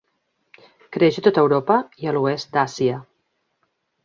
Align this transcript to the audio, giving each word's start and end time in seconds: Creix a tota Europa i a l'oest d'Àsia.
Creix 0.97 1.19
a 1.21 1.23
tota 1.27 1.43
Europa 1.47 1.77
i 2.05 2.09
a 2.09 2.15
l'oest 2.17 2.51
d'Àsia. 2.57 2.97